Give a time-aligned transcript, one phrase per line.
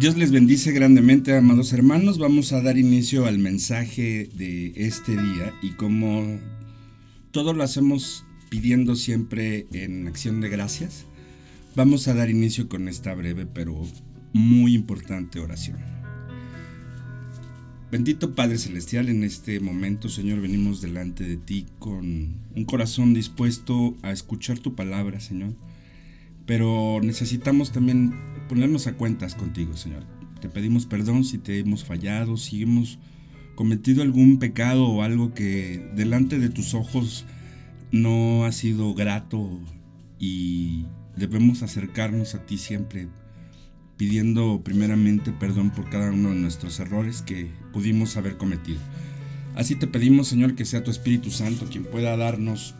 [0.00, 2.18] Dios les bendice grandemente, amados hermanos.
[2.18, 6.40] Vamos a dar inicio al mensaje de este día y como
[7.32, 11.04] todo lo hacemos pidiendo siempre en acción de gracias,
[11.76, 13.86] vamos a dar inicio con esta breve pero
[14.32, 15.78] muy importante oración.
[17.90, 23.96] Bendito Padre Celestial, en este momento, Señor, venimos delante de ti con un corazón dispuesto
[24.02, 25.54] a escuchar tu palabra, Señor.
[26.46, 28.14] Pero necesitamos también
[28.48, 30.04] ponernos a cuentas contigo, Señor.
[30.40, 33.00] Te pedimos perdón si te hemos fallado, si hemos
[33.56, 37.26] cometido algún pecado o algo que delante de tus ojos
[37.90, 39.60] no ha sido grato
[40.18, 43.08] y debemos acercarnos a ti siempre
[44.00, 48.80] pidiendo primeramente perdón por cada uno de nuestros errores que pudimos haber cometido.
[49.54, 52.74] Así te pedimos, Señor, que sea tu Espíritu Santo quien pueda darnos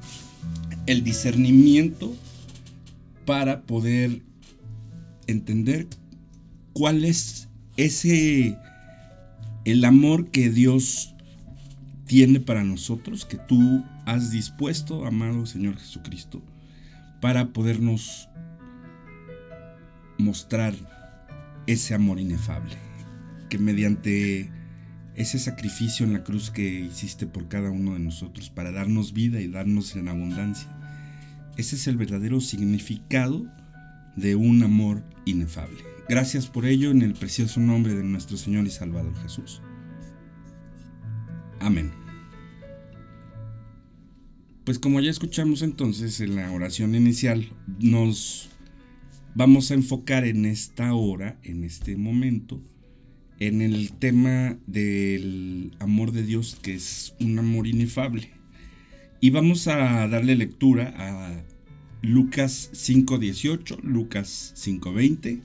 [0.87, 2.17] el discernimiento
[3.27, 4.23] para poder
[5.27, 5.89] entender
[6.73, 8.57] cuál es ese
[9.67, 11.15] el amor que Dios
[12.07, 16.41] tiene para nosotros, que tú has dispuesto, amado Señor Jesucristo,
[17.21, 18.31] para podernos
[20.17, 21.00] mostrar
[21.67, 22.77] ese amor inefable,
[23.49, 24.51] que mediante
[25.15, 29.41] ese sacrificio en la cruz que hiciste por cada uno de nosotros para darnos vida
[29.41, 30.69] y darnos en abundancia,
[31.57, 33.47] ese es el verdadero significado
[34.17, 35.79] de un amor inefable.
[36.09, 39.61] Gracias por ello en el precioso nombre de nuestro Señor y Salvador Jesús.
[41.61, 41.93] Amén.
[44.65, 48.51] Pues como ya escuchamos entonces en la oración inicial, nos
[49.35, 52.61] vamos a enfocar en esta hora, en este momento,
[53.39, 58.31] en el tema del amor de Dios, que es un amor inefable.
[59.21, 61.43] Y vamos a darle lectura a
[62.03, 65.41] Lucas 5.18, Lucas 5.20.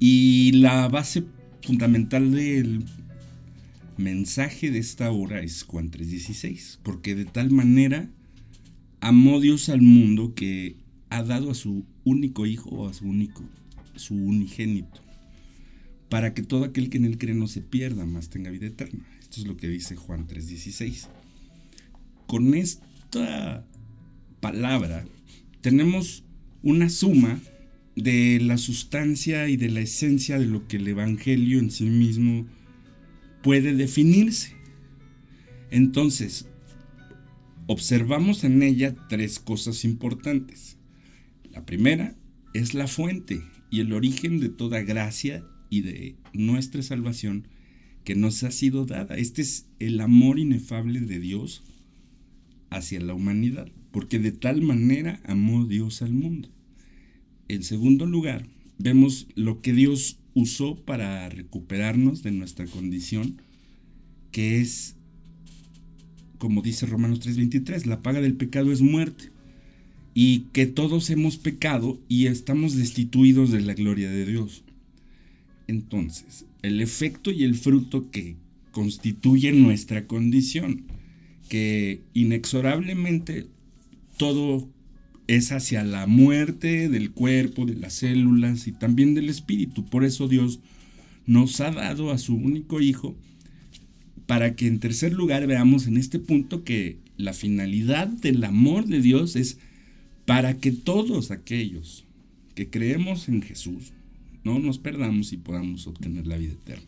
[0.00, 1.24] Y la base
[1.62, 2.84] fundamental del
[3.96, 8.08] mensaje de esta hora es Juan 3.16, porque de tal manera
[9.00, 10.76] amó Dios al mundo que
[11.10, 13.42] ha dado a su único hijo o a su único,
[13.94, 15.00] su unigénito,
[16.08, 19.06] para que todo aquel que en él cree no se pierda, más tenga vida eterna.
[19.20, 21.08] Esto es lo que dice Juan 3.16.
[22.26, 23.66] Con esta
[24.40, 25.04] palabra
[25.60, 26.24] tenemos
[26.62, 27.40] una suma
[27.96, 32.46] de la sustancia y de la esencia de lo que el Evangelio en sí mismo
[33.42, 34.54] puede definirse.
[35.70, 36.46] Entonces,
[37.66, 40.77] observamos en ella tres cosas importantes.
[41.58, 42.14] La primera
[42.54, 47.48] es la fuente y el origen de toda gracia y de nuestra salvación
[48.04, 49.16] que nos ha sido dada.
[49.16, 51.64] Este es el amor inefable de Dios
[52.70, 56.48] hacia la humanidad porque de tal manera amó Dios al mundo.
[57.48, 58.46] En segundo lugar,
[58.78, 63.42] vemos lo que Dios usó para recuperarnos de nuestra condición,
[64.30, 64.94] que es,
[66.38, 69.32] como dice Romanos 3:23, la paga del pecado es muerte,
[70.20, 74.64] y que todos hemos pecado y estamos destituidos de la gloria de Dios.
[75.68, 78.34] Entonces, el efecto y el fruto que
[78.72, 80.86] constituyen nuestra condición,
[81.48, 83.46] que inexorablemente
[84.16, 84.68] todo
[85.28, 89.84] es hacia la muerte del cuerpo, de las células y también del espíritu.
[89.84, 90.58] Por eso Dios
[91.26, 93.14] nos ha dado a su único Hijo
[94.26, 99.00] para que en tercer lugar veamos en este punto que la finalidad del amor de
[99.00, 99.58] Dios es
[100.28, 102.04] para que todos aquellos
[102.54, 103.94] que creemos en Jesús
[104.44, 106.84] no nos perdamos y podamos obtener la vida eterna.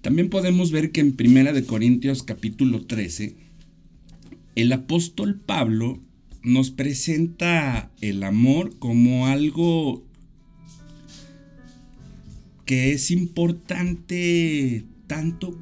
[0.00, 3.36] También podemos ver que en Primera de Corintios capítulo 13
[4.54, 6.00] el apóstol Pablo
[6.42, 10.02] nos presenta el amor como algo
[12.64, 15.60] que es importante tanto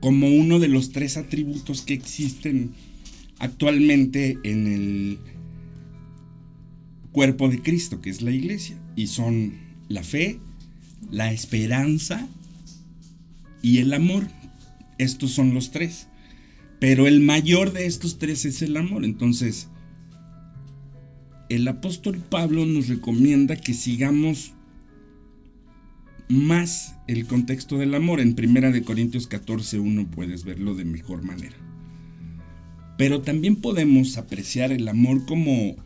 [0.00, 2.74] como uno de los tres atributos que existen
[3.38, 5.18] actualmente en el
[7.12, 9.54] cuerpo de Cristo, que es la iglesia, y son
[9.88, 10.38] la fe,
[11.10, 12.28] la esperanza
[13.62, 14.26] y el amor.
[14.98, 16.08] Estos son los tres.
[16.80, 19.04] Pero el mayor de estos tres es el amor.
[19.04, 19.68] Entonces,
[21.48, 24.52] el apóstol Pablo nos recomienda que sigamos
[26.28, 28.20] más el contexto del amor.
[28.20, 31.56] En Primera de Corintios 14, 1 puedes verlo de mejor manera.
[32.98, 35.76] Pero también podemos apreciar el amor como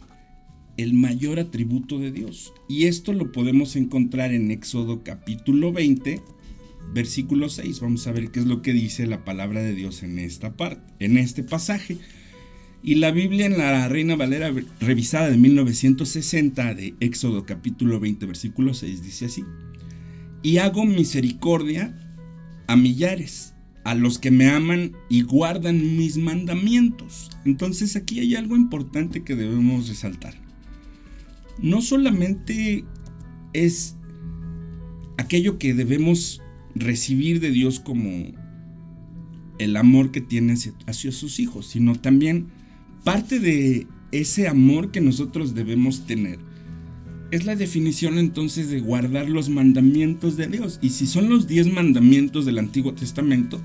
[0.78, 2.52] el mayor atributo de Dios.
[2.68, 6.22] Y esto lo podemos encontrar en Éxodo capítulo 20,
[6.94, 7.80] versículo 6.
[7.80, 10.82] Vamos a ver qué es lo que dice la palabra de Dios en esta parte,
[11.04, 11.98] en este pasaje.
[12.82, 14.50] Y la Biblia en la Reina Valera
[14.80, 19.44] revisada de 1960 de Éxodo capítulo 20 versículo 6 dice así.
[20.42, 21.94] Y hago misericordia
[22.66, 23.51] a millares,
[23.84, 27.30] a los que me aman y guardan mis mandamientos.
[27.44, 30.34] Entonces aquí hay algo importante que debemos resaltar.
[31.60, 32.84] No solamente
[33.52, 33.96] es
[35.18, 36.40] aquello que debemos
[36.74, 38.32] recibir de Dios como
[39.58, 40.54] el amor que tiene
[40.86, 42.48] hacia, sus hijos, sino también
[43.04, 46.38] parte de ese amor que nosotros debemos tener
[47.32, 50.78] es la definición entonces de guardar los mandamientos de Dios.
[50.82, 53.58] Y si son los diez mandamientos del Antiguo Testamento,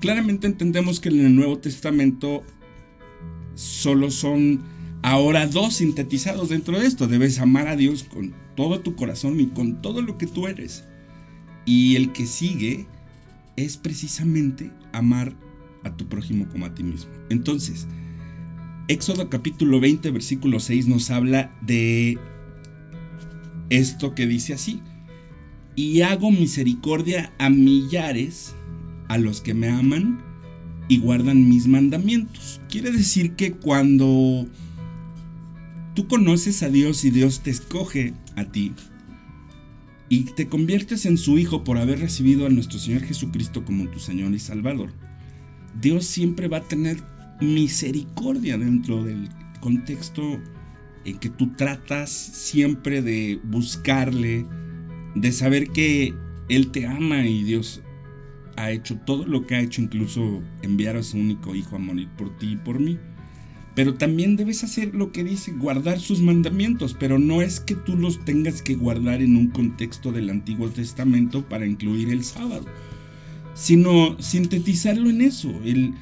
[0.00, 2.42] claramente entendemos que en el Nuevo Testamento
[3.54, 4.60] solo son
[5.02, 7.08] ahora dos sintetizados dentro de esto.
[7.08, 10.84] Debes amar a Dios con todo tu corazón y con todo lo que tú eres.
[11.66, 12.86] Y el que sigue
[13.56, 15.34] es precisamente amar
[15.84, 17.10] a tu prójimo como a ti mismo.
[17.28, 17.86] Entonces,
[18.88, 22.18] Éxodo capítulo 20, versículo 6 nos habla de
[23.70, 24.80] esto que dice así.
[25.76, 28.54] Y hago misericordia a millares
[29.08, 30.20] a los que me aman
[30.88, 32.60] y guardan mis mandamientos.
[32.68, 34.46] Quiere decir que cuando
[35.94, 38.72] tú conoces a Dios y Dios te escoge a ti
[40.08, 44.00] y te conviertes en su hijo por haber recibido a nuestro Señor Jesucristo como tu
[44.00, 44.92] Señor y Salvador,
[45.80, 46.98] Dios siempre va a tener
[47.40, 49.28] misericordia dentro del
[49.60, 50.40] contexto
[51.04, 54.46] en que tú tratas siempre de buscarle,
[55.14, 56.14] de saber que
[56.48, 57.82] Él te ama y Dios
[58.56, 62.08] ha hecho todo lo que ha hecho, incluso enviar a su único hijo a morir
[62.16, 62.98] por ti y por mí.
[63.74, 67.96] Pero también debes hacer lo que dice, guardar sus mandamientos, pero no es que tú
[67.96, 72.66] los tengas que guardar en un contexto del Antiguo Testamento para incluir el sábado,
[73.54, 75.94] sino sintetizarlo en eso, el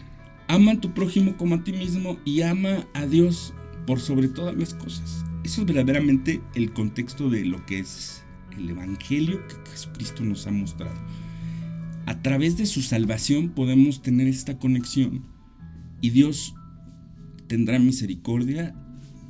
[0.49, 3.55] ama a tu prójimo como a ti mismo y ama a Dios
[3.89, 5.25] por sobre todas las cosas.
[5.45, 8.23] Eso es verdaderamente el contexto de lo que es
[8.55, 11.01] el Evangelio que Jesucristo nos ha mostrado.
[12.05, 15.23] A través de su salvación podemos tener esta conexión
[16.03, 16.55] y Dios
[17.47, 18.75] tendrá misericordia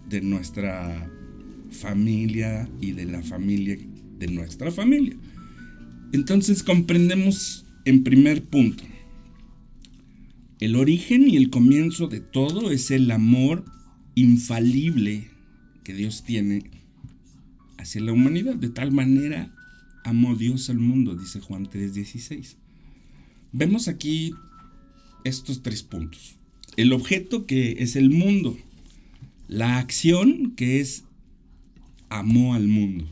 [0.08, 1.08] de nuestra
[1.70, 3.78] familia y de la familia
[4.18, 5.14] de nuestra familia.
[6.12, 8.82] Entonces comprendemos en primer punto,
[10.58, 13.77] el origen y el comienzo de todo es el amor
[14.20, 15.28] infalible
[15.84, 16.64] que Dios tiene
[17.76, 18.54] hacia la humanidad.
[18.54, 19.54] De tal manera
[20.04, 22.56] amó Dios al mundo, dice Juan 3:16.
[23.52, 24.34] Vemos aquí
[25.24, 26.38] estos tres puntos
[26.78, 28.56] el objeto que es el mundo,
[29.48, 31.02] la acción que es
[32.08, 33.04] amó al mundo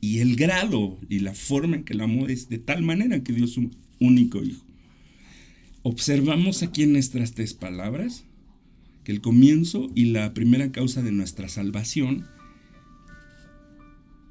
[0.00, 3.32] y el grado y la forma en que lo amó es de tal manera que
[3.32, 3.68] dio su
[3.98, 4.64] único hijo.
[5.82, 8.22] Observamos aquí en nuestras tres palabras
[9.04, 12.26] que el comienzo y la primera causa de nuestra salvación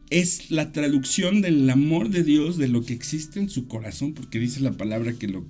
[0.09, 4.39] es la traducción del amor de Dios de lo que existe en su corazón, porque
[4.39, 5.45] dice la palabra que lo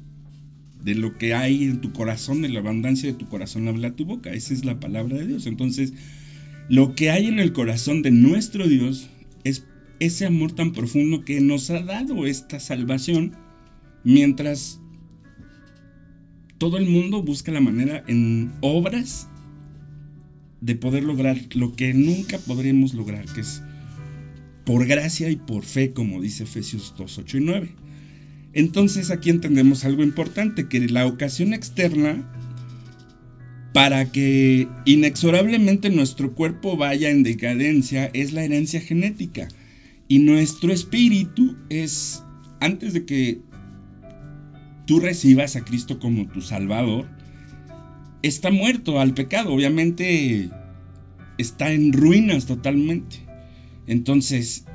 [0.81, 4.06] de lo que hay en tu corazón, de la abundancia de tu corazón habla tu
[4.06, 4.31] boca.
[4.31, 5.45] Esa es la palabra de Dios.
[5.45, 5.94] Entonces,
[6.69, 9.10] lo que hay en el corazón de nuestro Dios
[9.44, 9.65] es
[10.00, 13.34] ese amor tan profundo que nos ha dado esta salvación,
[14.03, 14.79] mientras
[16.60, 19.28] todo el mundo busca la manera en obras
[20.62, 23.63] de poder lograr lo que nunca podremos lograr, que es
[24.66, 27.70] por gracia y por fe, como dice Efesios 2, 8 y 9.
[28.54, 32.30] Entonces aquí entendemos algo importante, que la ocasión externa
[33.74, 39.48] para que inexorablemente nuestro cuerpo vaya en decadencia es la herencia genética.
[40.10, 42.24] Y nuestro espíritu es,
[42.60, 43.39] antes de que
[44.89, 47.05] tú recibas a Cristo como tu Salvador,
[48.24, 49.53] está muerto al pecado.
[49.53, 50.50] Obviamente
[51.38, 53.17] está en ruinas totalmente.
[53.86, 54.65] Entonces,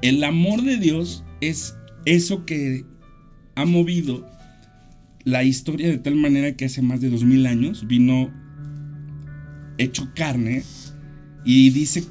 [0.00, 2.86] el amor de Dios es eso que
[3.56, 4.26] ha movido
[5.22, 8.32] la historia de tal manera que hace más de dos mil años vino
[9.76, 10.62] hecho carne
[11.44, 12.04] y dice,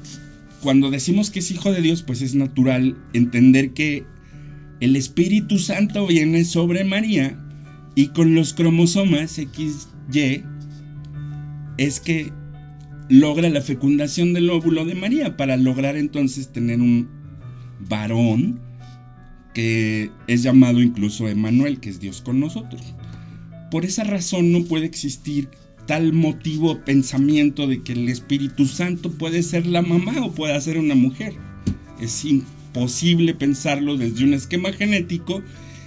[0.62, 4.06] cuando decimos que es hijo de Dios, pues es natural entender que
[4.84, 7.40] el Espíritu Santo viene sobre María
[7.96, 10.44] y con los cromosomas XY
[11.78, 12.34] es que
[13.08, 17.08] logra la fecundación del óvulo de María para lograr entonces tener un
[17.80, 18.60] varón
[19.54, 22.82] que es llamado incluso Emanuel, que es Dios con nosotros.
[23.72, 25.48] Por esa razón no puede existir
[25.88, 30.78] tal motivo pensamiento de que el Espíritu Santo puede ser la mamá o puede ser
[30.78, 31.36] una mujer.
[32.02, 32.12] Es
[32.74, 35.44] imposible pensarlo desde un esquema genético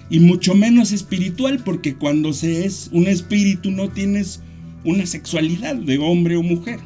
[0.08, 4.40] y mucho menos espiritual porque cuando se es un espíritu no tienes
[4.84, 6.78] una sexualidad de hombre o mujer.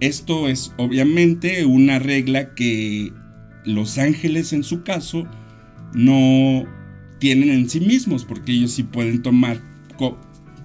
[0.00, 3.12] Esto es obviamente una regla que
[3.66, 5.26] los ángeles en su caso
[5.92, 6.64] no
[7.18, 9.60] tienen en sí mismos porque ellos sí pueden tomar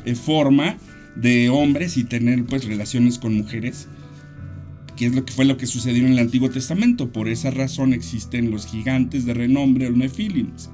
[0.06, 0.78] eh, forma
[1.16, 3.90] de hombres y tener pues relaciones con mujeres,
[4.95, 7.12] que es lo que fue lo que sucedió en el Antiguo Testamento.
[7.12, 10.69] Por esa razón existen los gigantes de renombre, los nefilims.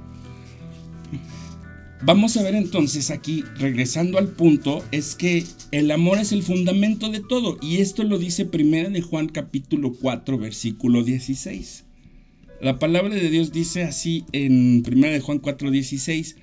[2.01, 7.09] Vamos a ver entonces aquí, regresando al punto, es que el amor es el fundamento
[7.09, 11.83] de todo y esto lo dice primera de Juan capítulo 4 versículo 16.
[12.61, 16.37] La palabra de Dios dice así en primera de Juan 4 16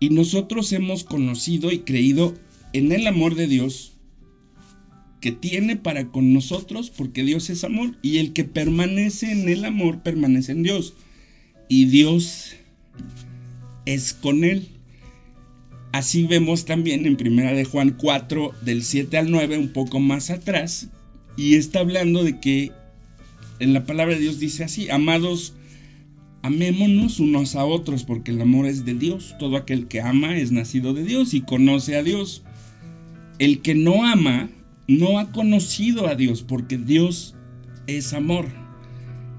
[0.00, 2.34] y nosotros hemos conocido y creído
[2.74, 3.89] en el amor de Dios
[5.20, 9.64] que tiene para con nosotros, porque Dios es amor, y el que permanece en el
[9.64, 10.94] amor permanece en Dios,
[11.68, 12.56] y Dios
[13.86, 14.68] es con él.
[15.92, 20.30] Así vemos también en Primera de Juan 4 del 7 al 9 un poco más
[20.30, 20.88] atrás
[21.36, 22.70] y está hablando de que
[23.58, 25.54] en la palabra de Dios dice así, amados,
[26.42, 29.34] amémonos unos a otros, porque el amor es de Dios.
[29.38, 32.42] Todo aquel que ama es nacido de Dios y conoce a Dios.
[33.38, 34.48] El que no ama
[34.98, 37.34] no ha conocido a Dios, porque Dios
[37.86, 38.46] es amor.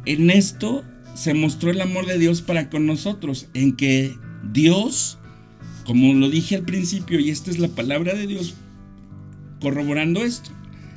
[0.06, 4.16] En esto se mostró el amor de Dios para con nosotros, en que
[4.52, 5.20] Dios,
[5.86, 8.56] como lo dije al principio, y esta es la palabra de Dios
[9.60, 10.52] corroborando esto,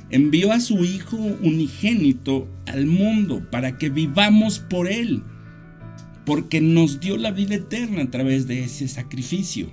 [0.09, 5.23] envió a su Hijo unigénito al mundo para que vivamos por Él
[6.25, 9.69] porque nos dio la vida eterna a través de ese sacrificio.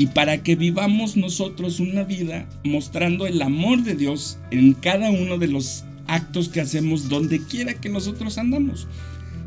[0.00, 5.36] Y para que vivamos nosotros una vida mostrando el amor de Dios en cada uno
[5.36, 8.88] de los actos que hacemos donde quiera que nosotros andamos.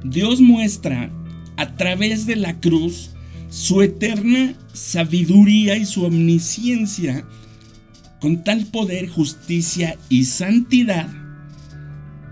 [0.04, 1.10] Dios muestra
[1.58, 3.10] a través de la cruz
[3.50, 7.26] su eterna sabiduría y su omnisciencia
[8.22, 11.10] con tal poder, justicia y santidad,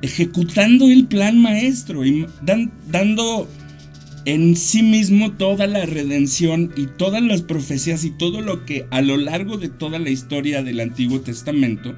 [0.04, 3.50] ejecutando el plan maestro y dando
[4.26, 9.02] en sí mismo toda la redención y todas las profecías y todo lo que a
[9.02, 11.96] lo largo de toda la historia del Antiguo Testamento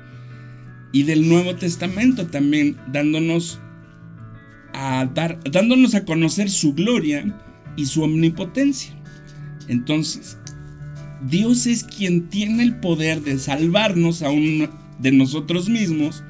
[0.91, 3.59] y del Nuevo Testamento también dándonos
[4.73, 7.25] a dar dándonos a conocer su gloria
[7.75, 8.93] y su omnipotencia.
[9.67, 10.37] Entonces,
[11.27, 16.23] Dios es quien tiene el poder de salvarnos aún de nosotros mismos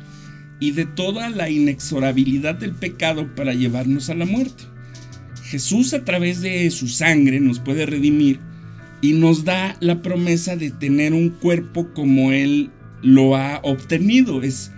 [0.59, 4.72] y de toda la inexorabilidad del pecado para llevarnos a la muerte.
[5.53, 8.39] Jesús a través de su sangre nos puede redimir
[9.03, 12.71] y nos da la promesa de tener un cuerpo como Él
[13.03, 14.41] lo ha obtenido.
[14.41, 14.71] Es,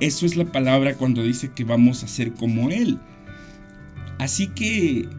[0.00, 2.96] eso es la palabra cuando dice que vamos a ser como Él.
[4.18, 5.10] Así que,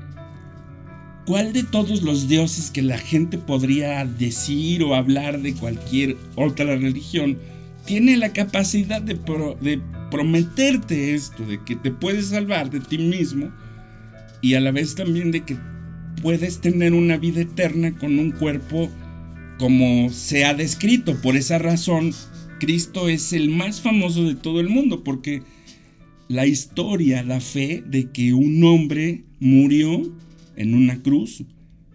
[1.27, 6.75] ¿cuál de todos los dioses que la gente podría decir o hablar de cualquier otra
[6.77, 7.37] religión
[7.85, 9.13] tiene la capacidad de,
[9.61, 13.51] de prometerte esto, de que te puedes salvar de ti mismo?
[14.45, 15.57] Y a la vez también de que
[16.21, 18.91] puedes tener una vida eterna con un cuerpo
[19.57, 21.19] como se ha descrito.
[21.19, 22.11] Por esa razón,
[22.59, 25.41] Cristo es el más famoso de todo el mundo, porque
[26.27, 30.15] la historia la fe de que un hombre murió
[30.55, 31.43] en una cruz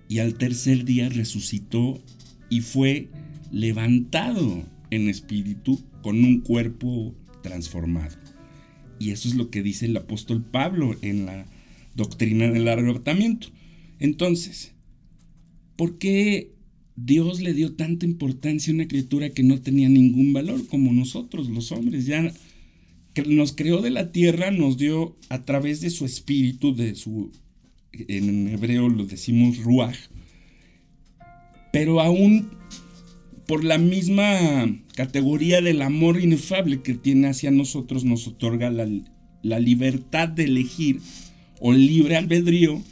[0.08, 2.02] y al tercer día resucitó
[2.48, 3.10] y fue
[3.52, 7.14] levantado en espíritu con un cuerpo
[7.44, 8.16] transformado.
[8.98, 11.46] Y eso es lo que dice el apóstol Pablo en la
[11.94, 13.48] doctrina del arrebatamiento.
[13.98, 14.72] Entonces,
[15.76, 16.52] ¿por qué
[16.96, 21.48] Dios le dio tanta importancia a una criatura que no tenía ningún valor como nosotros,
[21.48, 22.06] los hombres?
[22.06, 22.32] Ya
[23.26, 27.32] nos creó de la tierra, nos dio a través de su espíritu, de su,
[27.92, 29.96] en hebreo lo decimos ruach,
[31.72, 32.50] pero aún
[33.46, 40.28] por la misma categoría del amor inefable que tiene hacia nosotros, nos otorga la libertad
[40.28, 41.00] de elegir
[41.60, 42.82] o libre albedrío.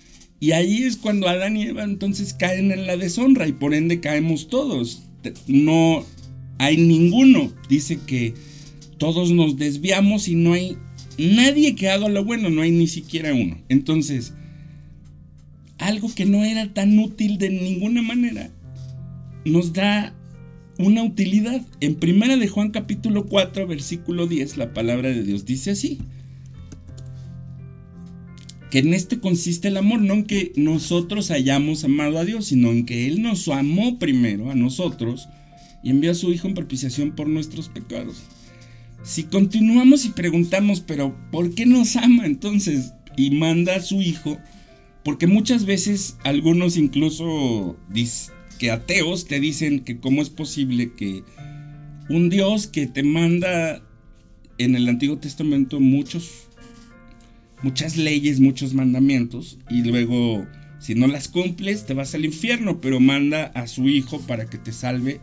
[0.40, 3.98] Y ahí es cuando Adán y Eva entonces caen en la deshonra y por ende
[3.98, 5.02] caemos todos.
[5.48, 6.04] No
[6.58, 7.52] hay ninguno.
[7.68, 8.34] Dice que
[8.98, 10.76] todos nos desviamos y no hay
[11.16, 13.58] nadie que haga lo bueno, no hay ni siquiera uno.
[13.68, 14.34] Entonces,
[15.78, 18.50] algo que no era tan útil de ninguna manera,
[19.44, 20.14] nos da
[20.78, 21.62] una utilidad.
[21.80, 25.98] En primera de Juan capítulo 4, versículo 10, la palabra de Dios dice así
[28.70, 32.70] que en este consiste el amor, no en que nosotros hayamos amado a Dios, sino
[32.70, 35.28] en que Él nos amó primero a nosotros
[35.82, 38.22] y envió a su Hijo en propiciación por nuestros pecados.
[39.02, 42.92] Si continuamos y preguntamos, pero ¿por qué nos ama entonces?
[43.16, 44.38] Y manda a su Hijo,
[45.02, 47.78] porque muchas veces algunos incluso
[48.58, 51.22] que ateos te dicen que cómo es posible que
[52.10, 53.82] un Dios que te manda
[54.58, 56.47] en el Antiguo Testamento muchos
[57.62, 60.46] muchas leyes, muchos mandamientos y luego
[60.78, 64.58] si no las cumples te vas al infierno, pero manda a su hijo para que
[64.58, 65.20] te salve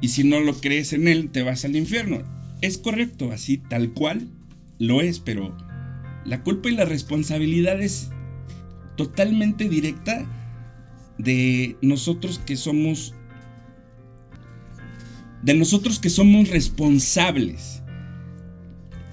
[0.00, 2.22] y si no lo crees en él te vas al infierno.
[2.60, 4.28] Es correcto, así tal cual
[4.78, 5.56] lo es, pero
[6.24, 8.10] la culpa y la responsabilidad es
[8.96, 10.26] totalmente directa
[11.18, 13.14] de nosotros que somos
[15.42, 17.82] de nosotros que somos responsables.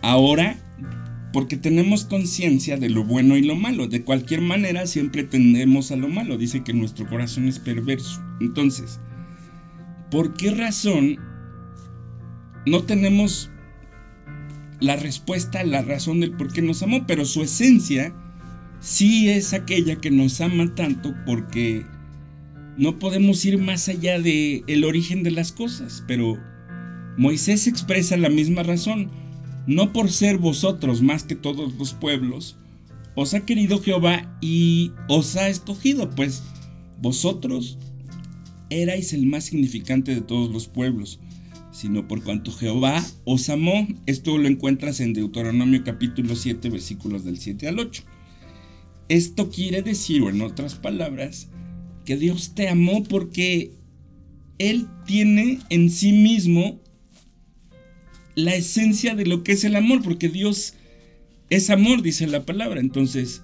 [0.01, 0.57] Ahora
[1.33, 3.87] porque tenemos conciencia de lo bueno y lo malo.
[3.87, 6.37] De cualquier manera siempre tendemos a lo malo.
[6.37, 8.21] Dice que nuestro corazón es perverso.
[8.39, 8.99] Entonces,
[10.11, 11.17] ¿por qué razón
[12.67, 13.49] no tenemos
[14.79, 17.07] la respuesta, la razón del por qué nos amó?
[17.07, 18.13] Pero su esencia
[18.79, 21.83] sí es aquella que nos ama tanto porque
[22.77, 26.03] no podemos ir más allá de el origen de las cosas.
[26.07, 26.37] Pero
[27.17, 29.22] Moisés expresa la misma razón
[29.67, 32.57] no por ser vosotros más que todos los pueblos,
[33.15, 36.43] os ha querido Jehová y os ha escogido, pues
[37.01, 37.77] vosotros
[38.69, 41.19] erais el más significante de todos los pueblos,
[41.71, 43.87] sino por cuanto Jehová os amó.
[44.05, 48.03] Esto lo encuentras en Deuteronomio capítulo 7, versículos del 7 al 8.
[49.09, 51.49] Esto quiere decir, o en otras palabras,
[52.05, 53.73] que Dios te amó porque
[54.57, 56.79] Él tiene en sí mismo
[58.35, 60.73] la esencia de lo que es el amor, porque Dios
[61.49, 62.79] es amor, dice la palabra.
[62.79, 63.43] Entonces,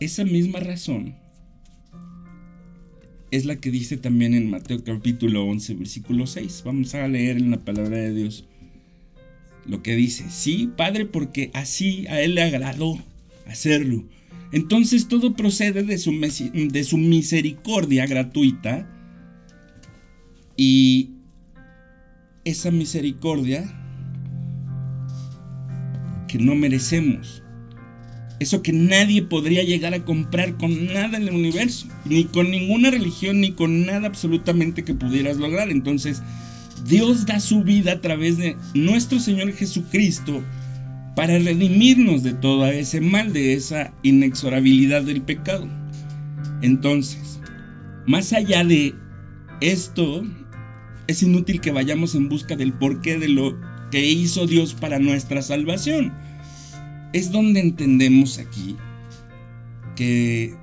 [0.00, 1.16] esa misma razón
[3.30, 6.62] es la que dice también en Mateo capítulo 11, versículo 6.
[6.64, 8.46] Vamos a leer en la palabra de Dios
[9.66, 10.24] lo que dice.
[10.30, 12.98] Sí, Padre, porque así a Él le agradó
[13.46, 14.04] hacerlo.
[14.52, 18.88] Entonces todo procede de su, de su misericordia gratuita
[20.56, 21.10] y
[22.44, 23.64] esa misericordia
[26.28, 27.42] que no merecemos.
[28.38, 32.90] Eso que nadie podría llegar a comprar con nada en el universo, ni con ninguna
[32.90, 35.70] religión, ni con nada absolutamente que pudieras lograr.
[35.70, 36.22] Entonces,
[36.86, 40.42] Dios da su vida a través de nuestro Señor Jesucristo
[41.14, 45.68] para redimirnos de todo ese mal, de esa inexorabilidad del pecado.
[46.62, 47.40] Entonces,
[48.06, 48.94] más allá de
[49.60, 50.24] esto,
[51.10, 53.58] es inútil que vayamos en busca del porqué de lo
[53.90, 56.12] que hizo Dios para nuestra salvación.
[57.12, 58.76] Es donde entendemos aquí
[59.96, 60.54] que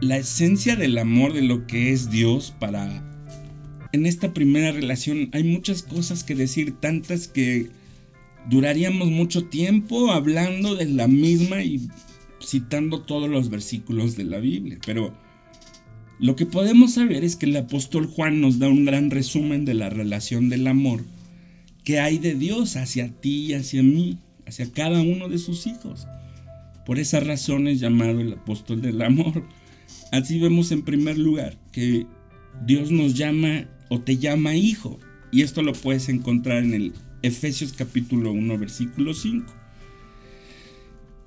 [0.00, 3.04] la esencia del amor de lo que es Dios para...
[3.92, 7.68] En esta primera relación hay muchas cosas que decir, tantas que
[8.48, 11.88] duraríamos mucho tiempo hablando de la misma y
[12.40, 15.14] citando todos los versículos de la Biblia, pero
[16.20, 19.74] lo que podemos saber es que el apóstol Juan nos da un gran resumen de
[19.74, 21.04] la relación del amor
[21.84, 26.06] que hay de Dios hacia ti y hacia mí, hacia cada uno de sus hijos.
[26.84, 29.44] Por esa razón es llamado el apóstol del amor.
[30.12, 32.06] Así vemos en primer lugar que
[32.66, 34.98] Dios nos llama o te llama hijo.
[35.30, 39.57] Y esto lo puedes encontrar en el Efesios capítulo 1 versículo 5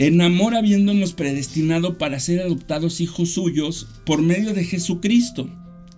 [0.01, 5.47] en amor habiéndonos predestinado para ser adoptados hijos suyos por medio de Jesucristo,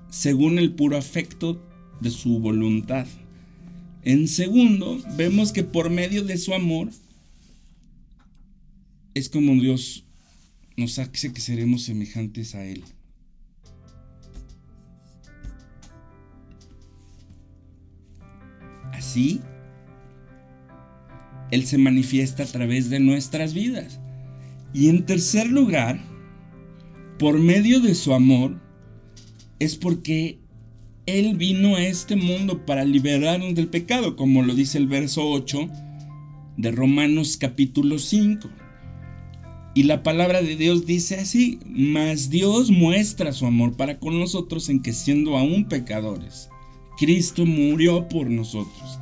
[0.09, 1.65] según el puro afecto
[2.01, 3.07] de su voluntad.
[4.03, 6.89] En segundo, vemos que por medio de su amor
[9.13, 10.03] es como Dios
[10.75, 12.83] nos hace que seremos semejantes a Él.
[18.91, 19.39] Así
[21.53, 23.99] él se manifiesta a través de nuestras vidas.
[24.73, 26.03] Y en tercer lugar,
[27.19, 28.59] por medio de su amor,
[29.59, 30.39] es porque
[31.05, 35.69] Él vino a este mundo para liberarnos del pecado, como lo dice el verso 8
[36.57, 38.49] de Romanos capítulo 5.
[39.75, 44.69] Y la palabra de Dios dice así, mas Dios muestra su amor para con nosotros
[44.69, 46.49] en que siendo aún pecadores,
[46.97, 48.99] Cristo murió por nosotros.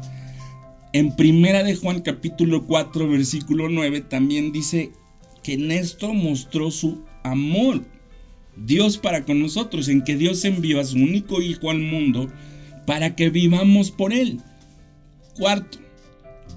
[0.94, 4.92] En Primera de Juan capítulo 4 versículo 9 también dice
[5.42, 7.86] que en esto mostró su amor
[8.58, 12.28] Dios para con nosotros, en que Dios envió a su único Hijo al mundo
[12.86, 14.42] para que vivamos por Él.
[15.38, 15.80] Cuarto,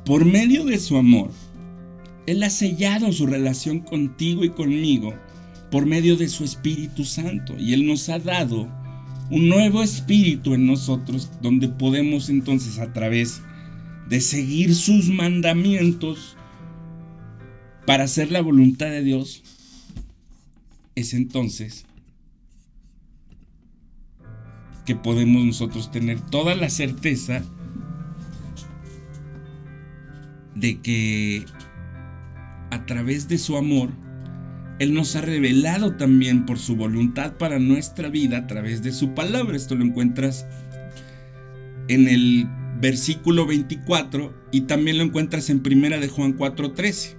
[0.05, 1.31] por medio de su amor,
[2.27, 5.15] Él ha sellado su relación contigo y conmigo
[5.71, 8.69] por medio de su Espíritu Santo y Él nos ha dado
[9.31, 13.54] un nuevo espíritu en nosotros, donde podemos entonces a través de
[14.21, 16.37] seguir sus mandamientos
[17.87, 19.43] para hacer la voluntad de Dios,
[20.95, 21.85] es entonces
[24.85, 27.43] que podemos nosotros tener toda la certeza
[30.55, 31.45] de que
[32.71, 33.91] a través de su amor,
[34.79, 39.15] Él nos ha revelado también por su voluntad para nuestra vida a través de su
[39.15, 39.57] palabra.
[39.57, 40.47] Esto lo encuentras
[41.89, 42.49] en el
[42.85, 47.17] versículo 24 y también lo encuentras en primera de Juan 4:13.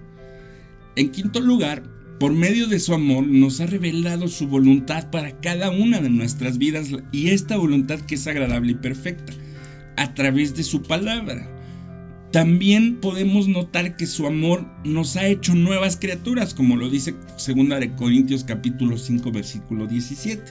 [0.96, 1.82] En quinto lugar,
[2.20, 6.60] por medio de su amor nos ha revelado su voluntad para cada una de nuestras
[6.60, 9.34] vidas y esta voluntad que es agradable y perfecta
[9.98, 11.50] a través de su palabra.
[12.32, 17.80] También podemos notar que su amor nos ha hecho nuevas criaturas, como lo dice 2
[17.80, 20.44] de Corintios capítulo 5 versículo 17.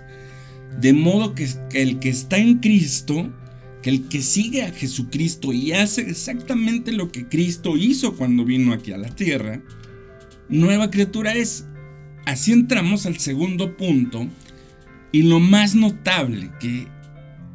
[0.81, 3.33] De modo que, el que está en Cristo,
[3.85, 8.73] que el que sigue a Jesucristo y hace exactamente lo que Cristo hizo cuando vino
[8.73, 9.63] aquí a la tierra,
[10.49, 11.67] nueva criatura es.
[12.25, 14.27] Así entramos al segundo punto
[15.13, 16.87] y lo más notable que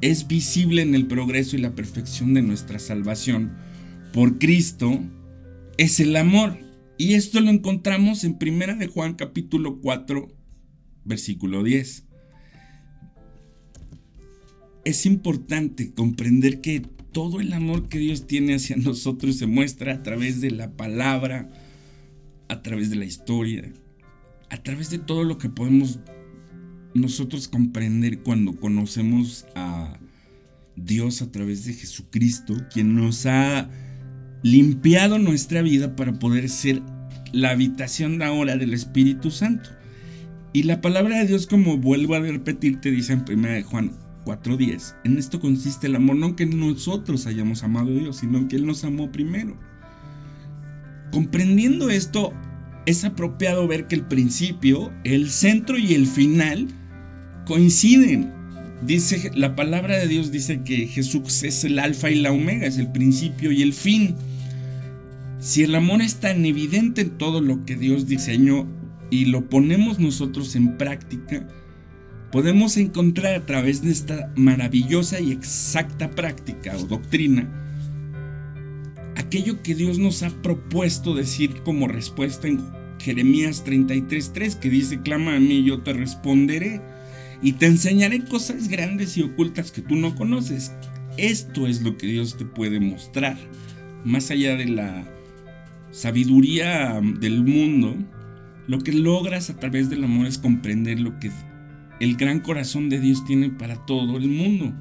[0.02, 3.58] es visible en el progreso y la perfección de nuestra salvación
[4.14, 5.00] por Cristo
[5.80, 6.60] es el amor.
[7.00, 10.32] Y esto lo encontramos en 1 de Juan capítulo 4
[11.06, 12.06] versículo 10.
[14.86, 20.04] Es importante comprender que todo el amor que Dios tiene hacia nosotros se muestra a
[20.04, 21.50] través de la palabra,
[22.48, 23.72] a través de la historia,
[24.50, 26.00] a través de todo lo que podemos
[26.94, 30.00] nosotros comprender cuando conocemos a
[30.76, 33.70] Dios a través de Jesucristo, quien nos ha
[34.42, 36.82] limpiado nuestra vida para poder ser
[37.32, 39.70] la habitación de ahora del Espíritu Santo.
[40.54, 43.92] Y la palabra de Dios, como vuelvo a repetir, te dice en 1 Juan
[44.26, 48.56] 4:10, en esto consiste el amor, no que nosotros hayamos amado a Dios, sino que
[48.56, 49.58] Él nos amó primero.
[51.12, 52.34] Comprendiendo esto,
[52.86, 56.68] es apropiado ver que el principio, el centro y el final
[57.46, 58.32] coinciden.
[58.86, 62.78] Dice la palabra de Dios dice que Jesús es el alfa y la omega, es
[62.78, 64.16] el principio y el fin.
[65.40, 68.68] Si el amor es tan evidente en todo lo que Dios diseñó
[69.10, 71.48] y lo ponemos nosotros en práctica,
[72.32, 77.48] podemos encontrar a través de esta maravillosa y exacta práctica o doctrina
[79.30, 82.60] aquello que Dios nos ha propuesto decir como respuesta en
[83.00, 86.82] Jeremías 33:3, que dice, clama a mí y yo te responderé
[87.44, 90.72] y te enseñaré cosas grandes y ocultas que tú no conoces.
[91.18, 93.38] Esto es lo que Dios te puede mostrar.
[94.04, 95.06] Más allá de la
[95.92, 97.96] sabiduría del mundo,
[98.68, 101.30] lo que logras a través del amor es comprender lo que
[102.00, 104.74] el gran corazón de Dios tiene para todo el mundo.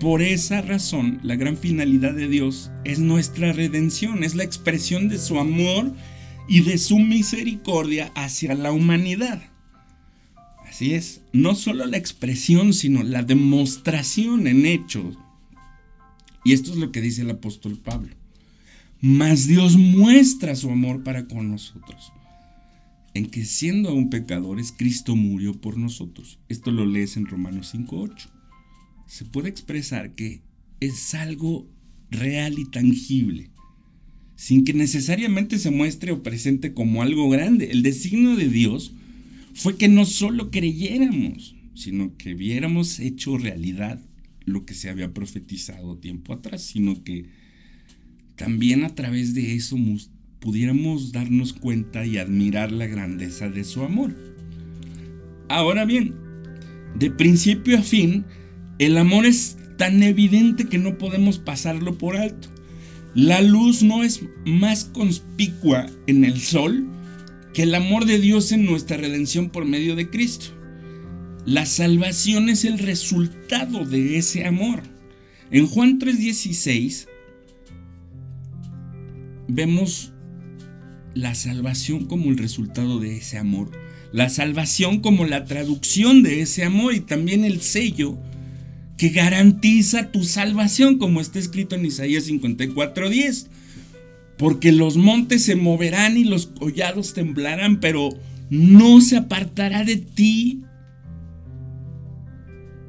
[0.00, 5.18] Por esa razón, la gran finalidad de Dios es nuestra redención, es la expresión de
[5.18, 5.92] su amor
[6.48, 9.42] y de su misericordia hacia la humanidad.
[10.68, 15.16] Así es, no solo la expresión, sino la demostración en hechos.
[16.44, 18.14] Y esto es lo que dice el apóstol Pablo.
[19.00, 22.12] Mas Dios muestra su amor para con nosotros,
[23.18, 26.38] en que siendo aún pecadores, Cristo murió por nosotros.
[26.48, 28.38] Esto lo lees en Romanos 5.8
[29.08, 30.42] se puede expresar que
[30.80, 31.66] es algo
[32.10, 33.50] real y tangible,
[34.36, 37.70] sin que necesariamente se muestre o presente como algo grande.
[37.72, 38.92] El designio de Dios
[39.54, 44.00] fue que no solo creyéramos, sino que viéramos hecho realidad
[44.44, 47.26] lo que se había profetizado tiempo atrás, sino que
[48.36, 49.76] también a través de eso
[50.40, 54.14] pudiéramos darnos cuenta y admirar la grandeza de su amor.
[55.48, 56.14] Ahora bien,
[56.98, 58.24] de principio a fin,
[58.78, 62.48] el amor es tan evidente que no podemos pasarlo por alto.
[63.14, 66.86] La luz no es más conspicua en el sol
[67.54, 70.46] que el amor de Dios en nuestra redención por medio de Cristo.
[71.46, 74.82] La salvación es el resultado de ese amor.
[75.50, 77.08] En Juan 3:16
[79.48, 80.12] vemos
[81.18, 83.72] la salvación como el resultado de ese amor.
[84.12, 88.16] La salvación como la traducción de ese amor y también el sello
[88.96, 93.48] que garantiza tu salvación, como está escrito en Isaías 54:10.
[94.36, 98.10] Porque los montes se moverán y los collados temblarán, pero
[98.48, 100.62] no se apartará de ti.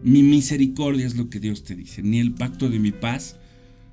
[0.03, 3.37] Mi misericordia es lo que Dios te dice, ni el pacto de mi paz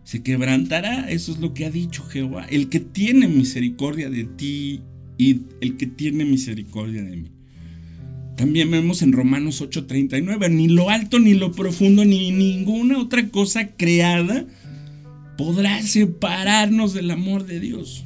[0.07, 1.11] se quebrantará.
[1.11, 2.47] Eso es lo que ha dicho Jehová.
[2.49, 4.81] El que tiene misericordia de ti
[5.19, 7.31] y el que tiene misericordia de mí.
[8.37, 13.73] También vemos en Romanos 8:39, ni lo alto, ni lo profundo, ni ninguna otra cosa
[13.77, 14.47] creada
[15.37, 18.05] podrá separarnos del amor de Dios.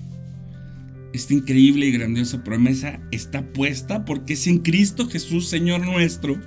[1.13, 6.41] Esta increíble y grandiosa promesa está puesta porque es en Cristo Jesús, Señor nuestro.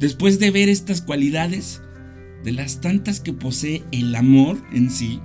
[0.00, 1.82] Después de ver estas cualidades,
[2.44, 5.20] de las tantas que posee el amor en sí,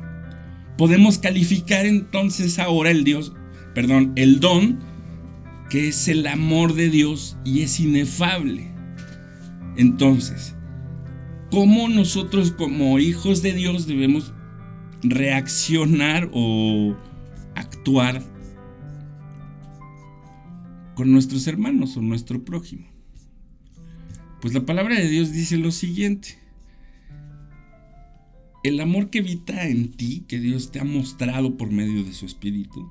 [0.78, 3.34] podemos calificar entonces ahora el Dios,
[3.74, 4.80] perdón, el don
[5.70, 8.72] que es el amor de Dios y es inefable.
[9.76, 10.56] Entonces,
[11.50, 14.34] ¿cómo nosotros como hijos de Dios debemos
[15.02, 16.96] reaccionar o
[17.56, 18.22] actuar
[20.94, 22.88] con nuestros hermanos o nuestro prójimo?
[24.42, 26.38] Pues la palabra de Dios dice lo siguiente.
[28.64, 32.26] El amor que habita en ti, que Dios te ha mostrado por medio de su
[32.26, 32.90] Espíritu,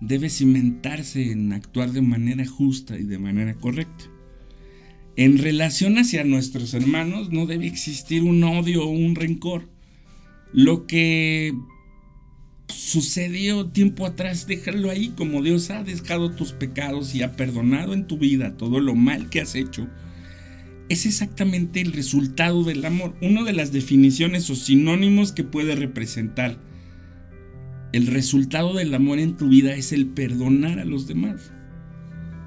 [0.00, 4.06] debe cimentarse en actuar de manera justa y de manera correcta.
[5.16, 9.68] En relación hacia nuestros hermanos no debe existir un odio o un rencor.
[10.54, 11.52] Lo que
[12.68, 18.06] sucedió tiempo atrás, déjalo ahí, como Dios ha dejado tus pecados y ha perdonado en
[18.06, 19.86] tu vida todo lo mal que has hecho
[20.88, 23.14] es exactamente el resultado del amor.
[23.20, 26.58] Una de las definiciones o sinónimos que puede representar
[27.92, 31.52] el resultado del amor en tu vida es el perdonar a los demás.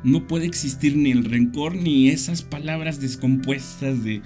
[0.04, 4.22] No puede existir ni el rencor ni esas palabras descompuestas de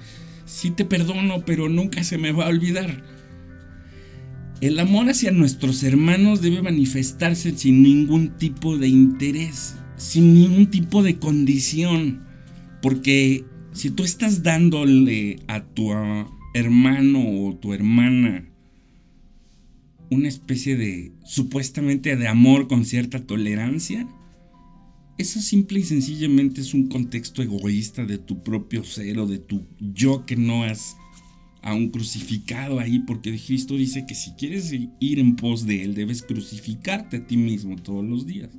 [0.46, 3.04] sí te perdono, pero nunca se me va a olvidar.
[4.62, 11.04] El amor hacia nuestros hermanos debe manifestarse sin ningún tipo de interés, sin ningún tipo
[11.04, 12.24] de condición,
[12.82, 15.92] porque si tú estás dándole a tu
[16.54, 18.48] hermano o tu hermana
[20.10, 24.08] una especie de supuestamente de amor con cierta tolerancia,
[25.18, 29.66] eso simple y sencillamente es un contexto egoísta de tu propio ser o de tu
[29.80, 30.96] yo que no has
[31.62, 36.22] aún crucificado ahí, porque Cristo dice que si quieres ir en pos de Él, debes
[36.22, 38.52] crucificarte a ti mismo todos los días.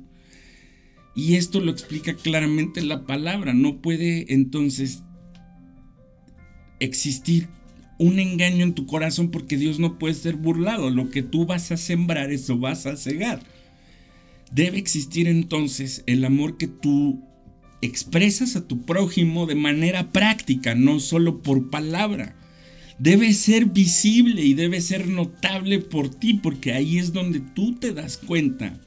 [1.17, 3.55] Y esto lo explica claramente la palabra.
[3.55, 5.03] No puede entonces
[6.79, 7.49] existir
[7.99, 10.89] un engaño en tu corazón porque Dios no puede ser burlado.
[10.89, 13.41] Lo que tú vas a sembrar, eso vas a cegar.
[14.51, 17.21] Debe existir entonces el amor que tú
[17.81, 22.35] expresas a tu prójimo de manera práctica, no solo por palabra.
[22.99, 27.93] Debe ser visible y debe ser notable por ti, porque ahí es donde tú te
[27.93, 28.79] das cuenta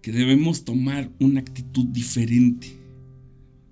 [0.00, 2.77] que debemos tomar una actitud diferente.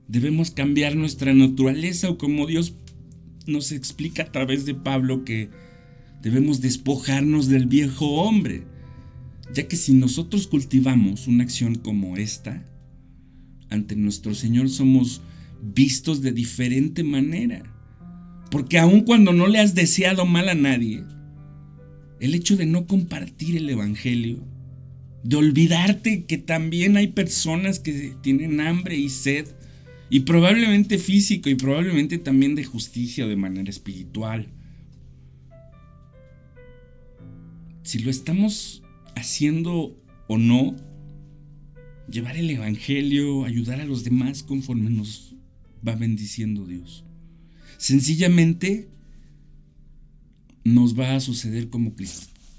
[0.08, 2.74] Debemos cambiar nuestra naturaleza o como Dios
[3.46, 5.50] nos explica a través de Pablo que
[6.22, 8.64] debemos despojarnos del viejo hombre,
[9.52, 12.66] ya que si nosotros cultivamos una acción como esta,
[13.70, 15.22] ante nuestro Señor somos
[15.62, 17.62] vistos de diferente manera.
[18.50, 21.04] Porque aun cuando no le has deseado mal a nadie,
[22.20, 24.44] el hecho de no compartir el Evangelio,
[25.22, 29.46] de olvidarte que también hay personas que tienen hambre y sed,
[30.08, 34.48] y probablemente físico y probablemente también de justicia de manera espiritual.
[37.82, 38.82] Si lo estamos
[39.14, 40.76] haciendo o no,
[42.10, 45.34] llevar el Evangelio, ayudar a los demás conforme nos
[45.86, 47.04] va bendiciendo Dios.
[47.78, 48.88] Sencillamente
[50.64, 51.94] nos va a suceder como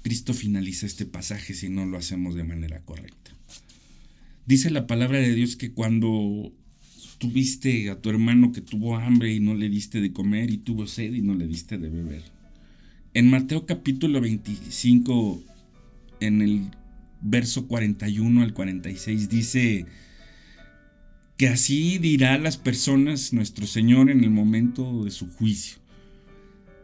[0.02, 3.32] Cristo finaliza este pasaje si no lo hacemos de manera correcta.
[4.46, 6.52] Dice la palabra de Dios que cuando
[7.18, 10.86] tuviste a tu hermano que tuvo hambre y no le diste de comer y tuvo
[10.86, 12.22] sed y no le diste de beber.
[13.14, 15.42] En Mateo capítulo 25,
[16.20, 16.62] en el
[17.20, 19.86] verso 41 al 46, dice
[21.36, 25.78] que así dirá las personas nuestro Señor en el momento de su juicio.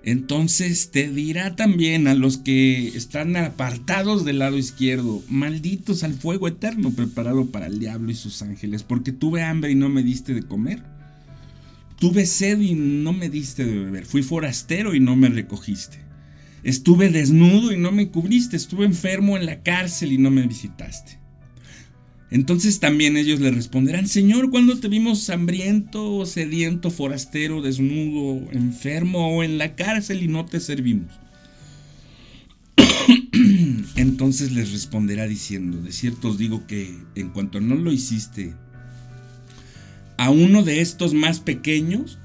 [0.07, 6.47] Entonces te dirá también a los que están apartados del lado izquierdo, malditos al fuego
[6.47, 10.35] eterno preparado para el diablo y sus ángeles, porque tuve hambre y no me diste
[10.35, 10.83] de comer.
[11.99, 14.05] Tuve sed y no me diste de beber.
[14.05, 15.99] Fui forastero y no me recogiste.
[16.65, 18.57] Estuve desnudo y no me cubriste.
[18.57, 21.24] Estuve enfermo en la cárcel y no me visitaste.
[22.35, 29.45] Entonces también ellos le responderán, Señor, ¿cuándo te vimos hambriento, sediento, forastero, desnudo, enfermo o
[29.45, 31.13] en la cárcel y no te servimos?
[33.95, 38.53] Entonces les responderá diciendo, de cierto os digo que en cuanto no lo hiciste
[40.17, 42.19] a uno de estos más pequeños,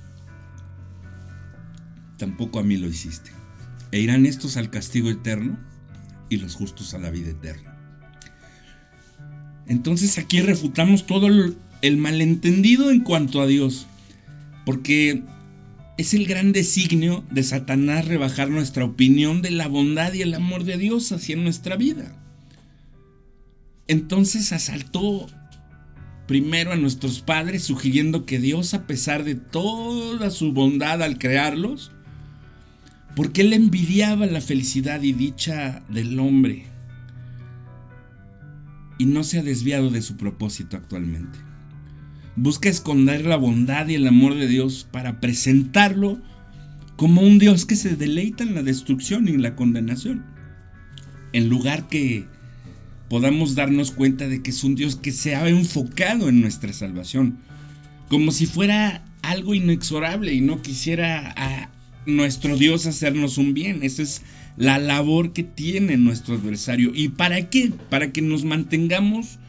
[2.17, 3.30] tampoco a mí lo hiciste.
[3.91, 5.60] E irán estos al castigo eterno
[6.30, 7.69] y los justos a la vida eterna.
[9.70, 13.86] Entonces aquí refutamos todo el malentendido en cuanto a Dios.
[14.66, 15.24] Porque
[15.98, 20.64] es el gran designio de Satanás rebajar nuestra opinión de la bondad y el amor
[20.64, 22.16] de Dios hacia nuestra vida.
[23.88, 25.28] Entonces asaltó
[26.26, 31.92] primero a nuestros padres sugiriendo que Dios, a pesar de toda su bondad al crearlos,
[33.16, 36.69] porque él envidiaba la felicidad y dicha del hombre
[39.00, 41.40] y no se ha desviado de su propósito actualmente.
[42.36, 46.22] Busca esconder la bondad y el amor de Dios para presentarlo
[46.96, 50.26] como un Dios que se deleita en la destrucción y en la condenación,
[51.34, 52.28] en lugar que
[53.10, 57.40] podamos darnos cuenta de que es un Dios que se ha enfocado en nuestra salvación,
[58.10, 61.70] como si fuera algo inexorable y no quisiera a
[62.06, 63.80] nuestro Dios hacernos un bien.
[63.82, 64.22] Esa es
[64.60, 66.91] la labor que tiene nuestro adversario.
[66.93, 67.72] ¿Y para qué?
[67.89, 69.39] Para que nos mantengamos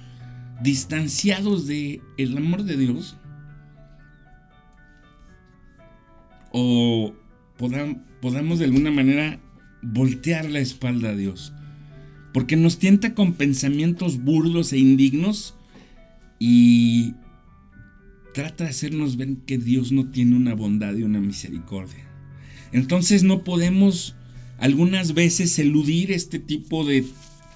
[0.62, 3.18] distanciados de el amor de Dios.
[6.52, 7.12] O
[7.58, 9.38] podamos de alguna manera
[9.82, 11.52] voltear la espalda a Dios
[12.32, 15.54] porque nos tienta con pensamientos burdos e indignos
[16.38, 17.14] y
[18.34, 22.08] trata de hacernos ver que Dios no tiene una bondad y una misericordia.
[22.72, 24.16] Entonces no podemos
[24.60, 27.04] algunas veces eludir este tipo de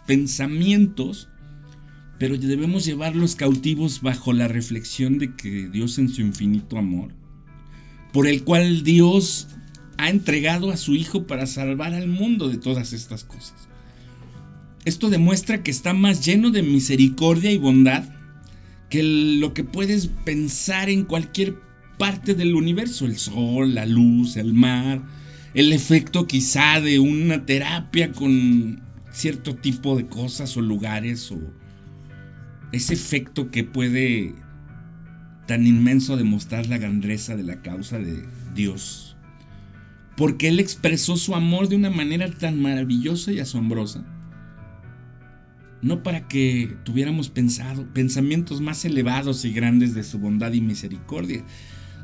[0.07, 1.29] pensamientos,
[2.19, 7.13] pero debemos llevarlos cautivos bajo la reflexión de que Dios en su infinito amor,
[8.13, 9.49] por el cual Dios
[9.99, 13.69] ha entregado a su Hijo para salvar al mundo de todas estas cosas.
[14.85, 18.05] Esto demuestra que está más lleno de misericordia y bondad
[18.89, 21.57] que lo que puedes pensar en cualquier
[21.99, 25.03] parte del universo, el sol, la luz, el mar,
[25.55, 31.39] el efecto quizá de una terapia con cierto tipo de cosas o lugares o
[32.73, 34.35] ese efecto que puede
[35.47, 39.17] tan inmenso demostrar la grandeza de la causa de Dios.
[40.17, 44.05] Porque Él expresó su amor de una manera tan maravillosa y asombrosa
[45.85, 51.45] no para que tuviéramos pensado pensamientos más elevados y grandes de su bondad y misericordia,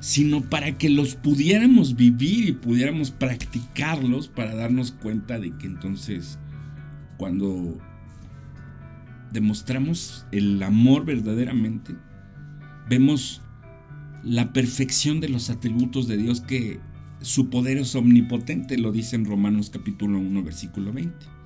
[0.00, 6.38] sino para que los pudiéramos vivir y pudiéramos practicarlos para darnos cuenta de que entonces
[7.18, 7.78] cuando
[9.30, 11.94] demostramos el amor verdaderamente,
[12.88, 13.42] vemos
[14.24, 16.80] la perfección de los atributos de Dios que
[17.20, 21.40] su poder es omnipotente, lo dice en Romanos capítulo 1 versículo 20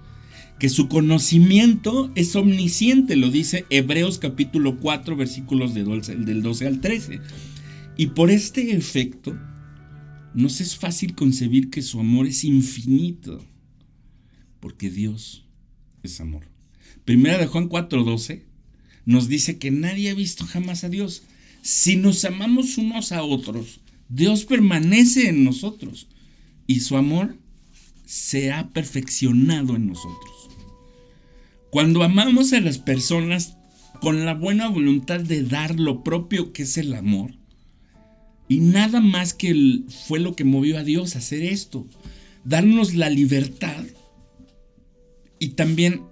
[0.59, 7.21] que su conocimiento es omnisciente, lo dice Hebreos capítulo 4 versículos del 12 al 13.
[7.97, 9.39] Y por este efecto,
[10.35, 13.45] nos es fácil concebir que su amor es infinito,
[14.61, 15.45] porque Dios
[16.03, 16.49] es amor.
[17.05, 18.43] Primera de Juan 4:12
[19.05, 21.23] nos dice que nadie ha visto jamás a Dios.
[21.63, 26.09] Si nos amamos unos a otros, Dios permanece en nosotros
[26.67, 27.37] y su amor
[28.05, 30.51] se ha perfeccionado en nosotros.
[31.71, 33.57] Cuando amamos a las personas
[34.01, 37.35] con la buena voluntad de dar lo propio que es el amor,
[38.55, 41.89] y nada más que fue lo que movió a Dios a hacer esto,
[42.45, 43.85] darnos la libertad
[45.41, 46.03] y también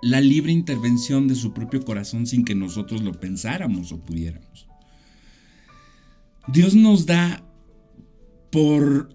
[0.00, 4.68] la libre intervención de su propio corazón sin que nosotros lo pensáramos o pudiéramos.
[6.46, 7.44] Dios nos da
[8.50, 9.14] por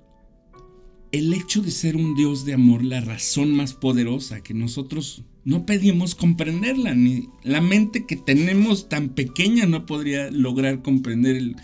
[1.11, 5.65] el hecho de ser un Dios de amor la razón más poderosa que nosotros no
[5.65, 11.55] pedimos comprenderla, ni la mente que tenemos tan pequeña no podría lograr comprender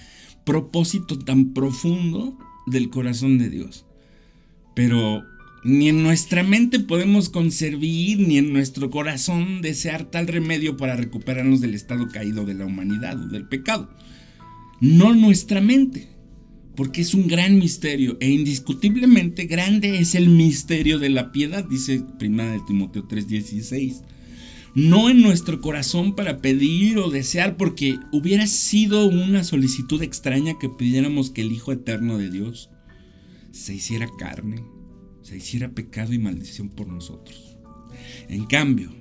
[0.49, 2.35] propósito tan profundo
[2.65, 3.85] del corazón de Dios.
[4.73, 5.21] Pero
[5.63, 11.62] ni en nuestra mente podemos concebir, ni en nuestro corazón desear tal remedio para recuperarnos
[11.62, 13.91] del estado caído de la humanidad o del pecado.
[14.81, 16.07] No nuestra mente
[16.75, 22.01] porque es un gran misterio e indiscutiblemente grande es el misterio de la piedad, dice
[22.19, 24.01] 1 de Timoteo 3:16.
[24.79, 30.69] No en nuestro corazón para pedir o desear, porque hubiera sido una solicitud extraña que
[30.69, 32.69] pidiéramos que el Hijo Eterno de Dios
[33.51, 34.63] se hiciera carne,
[35.21, 37.57] se hiciera pecado y maldición por nosotros.
[38.30, 38.95] En cambio,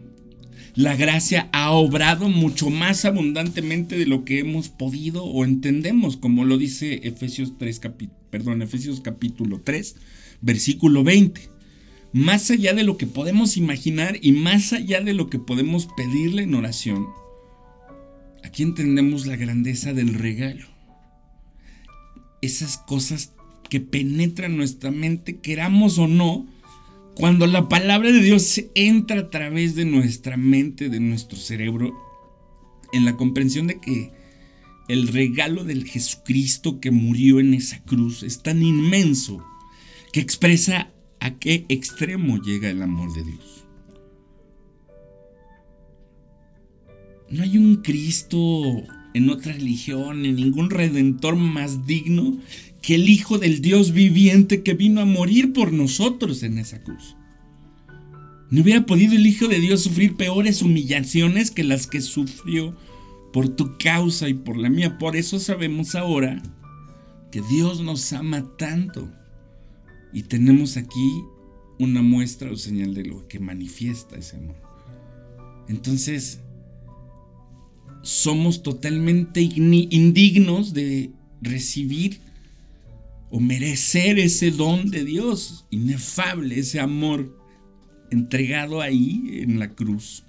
[0.74, 6.44] la gracia ha obrado mucho más abundantemente de lo que hemos podido o entendemos, como
[6.44, 7.80] lo dice Efesios 3,
[8.30, 9.94] perdón, Efesios capítulo 3,
[10.40, 11.57] versículo 20.
[12.12, 16.42] Más allá de lo que podemos imaginar y más allá de lo que podemos pedirle
[16.42, 17.06] en oración,
[18.42, 20.66] aquí entendemos la grandeza del regalo.
[22.40, 23.32] Esas cosas
[23.68, 26.46] que penetran nuestra mente, queramos o no,
[27.14, 31.92] cuando la palabra de Dios entra a través de nuestra mente, de nuestro cerebro,
[32.92, 34.12] en la comprensión de que
[34.88, 39.44] el regalo del Jesucristo que murió en esa cruz es tan inmenso
[40.12, 40.90] que expresa
[41.20, 43.64] a qué extremo llega el amor de Dios.
[47.30, 48.82] No hay un Cristo
[49.14, 52.38] en otra religión, en ningún redentor más digno
[52.80, 57.16] que el Hijo del Dios viviente que vino a morir por nosotros en esa cruz.
[58.50, 62.74] ¿No hubiera podido el Hijo de Dios sufrir peores humillaciones que las que sufrió
[63.32, 64.96] por tu causa y por la mía?
[64.96, 66.42] Por eso sabemos ahora
[67.30, 69.12] que Dios nos ama tanto.
[70.12, 71.22] Y tenemos aquí
[71.78, 74.56] una muestra o señal de lo que manifiesta ese amor.
[75.68, 76.40] Entonces,
[78.02, 82.20] somos totalmente indignos de recibir
[83.30, 87.36] o merecer ese don de Dios inefable, ese amor
[88.10, 90.24] entregado ahí en la cruz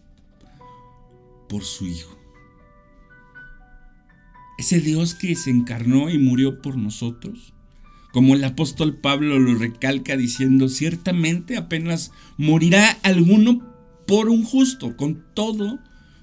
[1.48, 2.18] por su Hijo.
[4.58, 7.54] Ese Dios que se encarnó y murió por nosotros.
[8.12, 13.62] Como el apóstol Pablo lo recalca diciendo, ciertamente apenas morirá alguno
[14.08, 14.98] por un justo.
[14.98, 15.80] Con todo,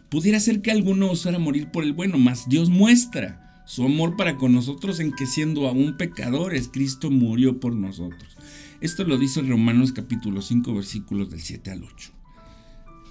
[0.09, 4.37] pudiera ser que alguno osara morir por el bueno, mas Dios muestra su amor para
[4.37, 8.37] con nosotros en que siendo aún pecadores, Cristo murió por nosotros.
[8.81, 12.13] Esto lo dice Romanos capítulo 5 versículos del 7 al 8.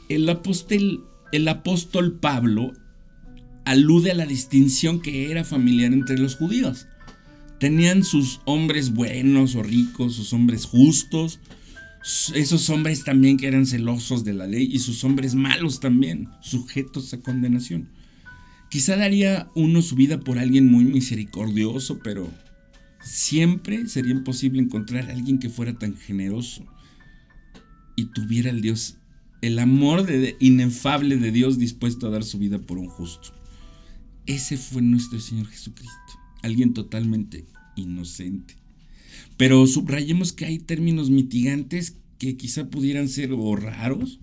[0.09, 2.71] El apóstol, el apóstol Pablo
[3.65, 6.87] alude a la distinción que era familiar entre los judíos.
[7.59, 11.39] Tenían sus hombres buenos o ricos, sus hombres justos,
[12.33, 17.13] esos hombres también que eran celosos de la ley y sus hombres malos también, sujetos
[17.13, 17.89] a condenación.
[18.69, 22.29] Quizá daría uno su vida por alguien muy misericordioso, pero
[23.05, 26.65] Siempre sería imposible encontrar a alguien que fuera tan generoso
[27.95, 28.97] y tuviera el Dios,
[29.43, 30.07] el amor
[30.39, 33.29] inefable de Dios dispuesto a dar su vida por un justo.
[34.25, 38.55] Ese fue nuestro Señor Jesucristo, alguien totalmente inocente.
[39.37, 44.19] Pero subrayemos que hay términos mitigantes que quizá pudieran ser o raros,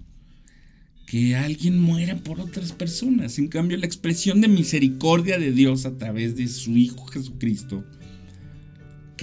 [1.06, 3.38] que alguien muera por otras personas.
[3.38, 7.84] En cambio, la expresión de misericordia de Dios a través de su Hijo Jesucristo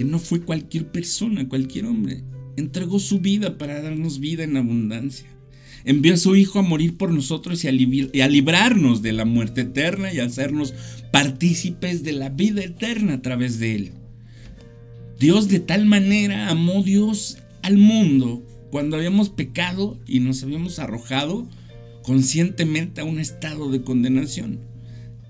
[0.00, 2.24] que no fue cualquier persona, cualquier hombre.
[2.56, 5.26] Entregó su vida para darnos vida en abundancia.
[5.84, 10.10] Envió a su Hijo a morir por nosotros y a, librarnos de la muerte eterna
[10.10, 10.72] y a hacernos
[11.10, 13.92] partícipes de la vida eterna a través de Él.
[15.18, 21.46] Dios de tal manera amó Dios al mundo cuando habíamos pecado y nos habíamos arrojado
[22.02, 24.60] conscientemente a un estado de condenación.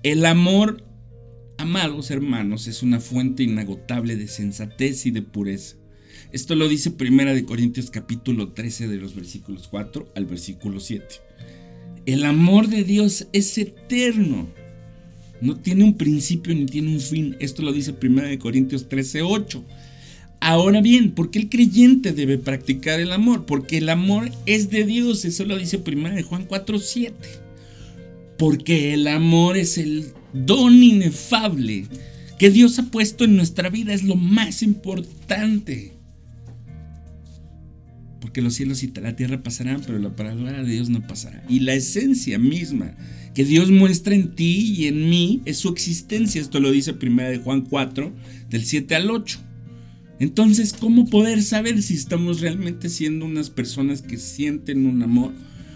[0.03, 0.83] El amor
[1.61, 5.75] Amados hermanos, es una fuente inagotable de sensatez y de pureza.
[6.31, 11.05] Esto lo dice Primera de Corintios capítulo 13 de los versículos 4 al versículo 7.
[12.07, 14.49] El amor de Dios es eterno.
[15.41, 17.35] No tiene un principio ni tiene un fin.
[17.39, 19.63] Esto lo dice Primera de Corintios 13, 8.
[20.39, 23.45] Ahora bien, ¿por qué el creyente debe practicar el amor?
[23.45, 25.25] Porque el amor es de Dios.
[25.25, 27.15] Eso lo dice Primera de Juan 4, 7.
[28.37, 31.85] Porque el amor es el don inefable
[32.41, 35.93] que Dios ha puesto en nuestra vida es lo más importante.
[38.31, 41.43] Porque los cielos y la tierra pasarán, pero la palabra de Dios no pasará.
[41.49, 42.95] Y la esencia misma
[43.35, 46.39] que Dios muestra en ti y en mí es su existencia.
[46.39, 48.13] Esto lo dice 1 de Juan 4,
[48.49, 49.37] del 7 al 8.
[50.21, 55.33] Entonces, ¿cómo poder saber si estamos realmente siendo unas personas que sienten un amor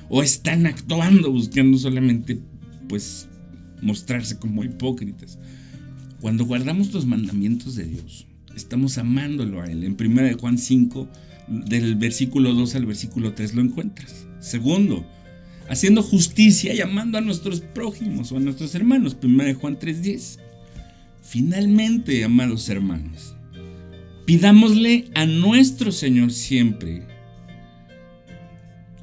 [0.08, 2.39] o están actuando buscando solamente
[2.88, 3.28] pues
[3.82, 5.38] mostrarse como hipócritas.
[6.22, 8.26] Cuando guardamos los mandamientos de Dios,
[8.56, 9.84] estamos amándolo a Él.
[9.84, 11.08] En 1 Juan 5,
[11.48, 14.28] del versículo 2 al versículo 3 lo encuentras.
[14.39, 15.06] Segundo,
[15.70, 19.18] haciendo justicia y amando a nuestros prójimos o a nuestros hermanos.
[19.22, 20.39] 1 Juan 3:10.
[21.22, 23.36] Finalmente, amados hermanos,
[24.26, 27.04] pidámosle a nuestro Señor siempre,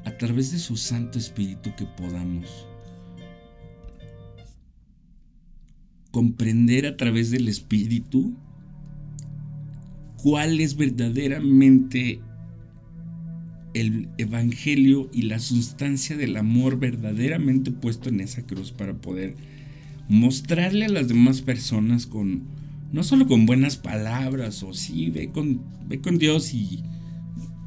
[0.05, 2.47] a través de su Santo Espíritu, que podamos
[6.11, 8.33] comprender a través del Espíritu
[10.15, 12.21] cuál es verdaderamente
[13.73, 19.35] el Evangelio y la sustancia del amor verdaderamente puesto en esa cruz para poder
[20.07, 22.43] mostrarle a las demás personas con,
[22.91, 26.83] no solo con buenas palabras o sí, ve con, ve con Dios y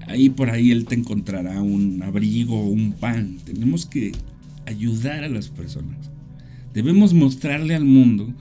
[0.06, 3.38] ahí por ahí Él te encontrará un abrigo o un pan.
[3.44, 4.12] Tenemos que
[4.66, 6.10] ayudar a las personas.
[6.72, 8.32] Debemos mostrarle al mundo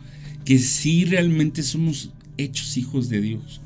[0.44, 3.62] que sí realmente somos hechos hijos de Dios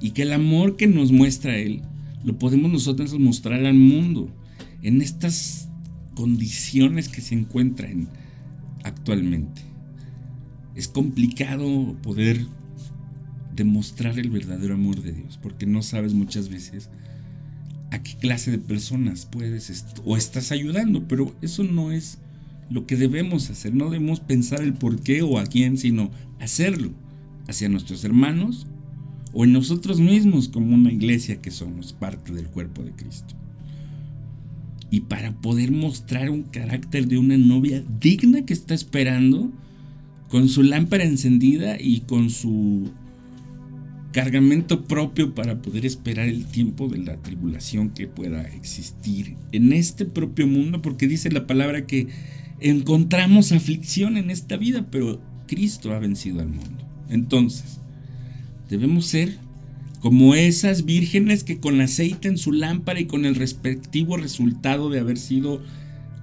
[0.00, 1.82] y que el amor que nos muestra Él
[2.24, 4.28] lo podemos nosotros mostrar al mundo
[4.82, 5.68] en estas
[6.14, 8.08] condiciones que se encuentran
[8.84, 9.62] actualmente.
[10.74, 12.46] Es complicado poder
[13.54, 16.88] demostrar el verdadero amor de Dios, porque no sabes muchas veces
[17.90, 22.18] a qué clase de personas puedes o estás ayudando, pero eso no es
[22.70, 26.10] lo que debemos hacer, no debemos pensar el por qué o a quién, sino
[26.40, 26.90] hacerlo
[27.46, 28.66] hacia nuestros hermanos
[29.32, 33.34] o en nosotros mismos como una iglesia que somos parte del cuerpo de Cristo.
[34.90, 39.50] Y para poder mostrar un carácter de una novia digna que está esperando,
[40.32, 42.90] con su lámpara encendida y con su
[44.12, 50.06] cargamento propio para poder esperar el tiempo de la tribulación que pueda existir en este
[50.06, 52.08] propio mundo, porque dice la palabra que
[52.60, 56.82] encontramos aflicción en esta vida, pero Cristo ha vencido al mundo.
[57.10, 57.81] Entonces,
[58.72, 59.36] debemos ser
[60.00, 64.98] como esas vírgenes que con aceite en su lámpara y con el respectivo resultado de
[64.98, 65.62] haber sido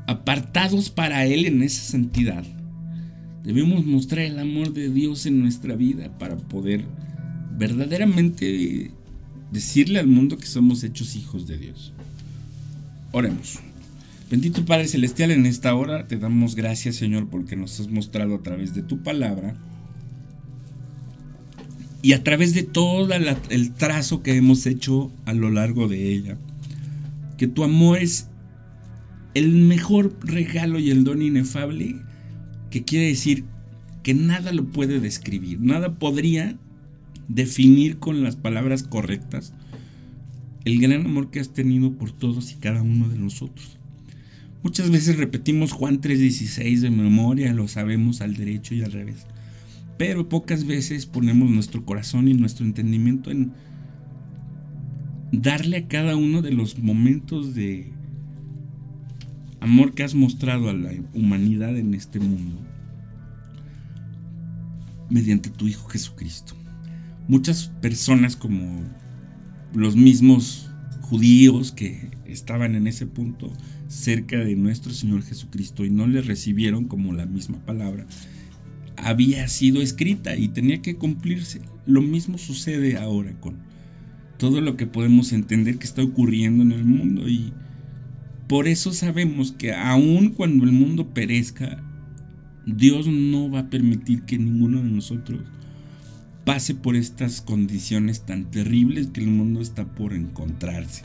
[0.08, 2.44] apartados para Él en esa santidad,
[3.44, 6.86] debemos mostrar el amor de Dios en nuestra vida para poder
[7.56, 8.90] verdaderamente
[9.52, 11.94] decirle al mundo que somos hechos hijos de Dios.
[13.12, 13.60] Oremos.
[14.32, 18.42] Bendito Padre Celestial, en esta hora te damos gracias, Señor, porque nos has mostrado a
[18.42, 19.56] través de tu palabra
[22.02, 26.38] y a través de todo el trazo que hemos hecho a lo largo de ella,
[27.38, 28.28] que tu amor es
[29.34, 31.96] el mejor regalo y el don inefable,
[32.70, 33.46] que quiere decir
[34.04, 36.58] que nada lo puede describir, nada podría
[37.28, 39.54] definir con las palabras correctas
[40.66, 43.78] el gran amor que has tenido por todos y cada uno de nosotros.
[44.62, 49.26] Muchas veces repetimos Juan 3:16 de memoria, lo sabemos al derecho y al revés,
[50.00, 53.52] pero pocas veces ponemos nuestro corazón y nuestro entendimiento en
[55.34, 57.92] darle a cada uno de los momentos de
[59.60, 62.62] amor que has mostrado a la humanidad en este mundo
[65.10, 66.56] mediante tu Hijo Jesucristo.
[67.28, 68.82] Muchas personas como
[69.74, 70.72] los mismos
[71.02, 73.52] judíos que estaban en ese punto
[73.90, 78.08] cerca de nuestro Señor Jesucristo y no le recibieron como la misma palabra,
[79.04, 81.62] había sido escrita y tenía que cumplirse.
[81.86, 83.58] Lo mismo sucede ahora con
[84.38, 87.52] todo lo que podemos entender que está ocurriendo en el mundo y
[88.48, 91.84] por eso sabemos que aun cuando el mundo perezca,
[92.66, 95.42] Dios no va a permitir que ninguno de nosotros
[96.46, 101.04] pase por estas condiciones tan terribles que el mundo está por encontrarse.